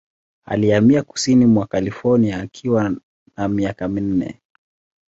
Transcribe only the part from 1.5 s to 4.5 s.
California akiwa na miaka minne.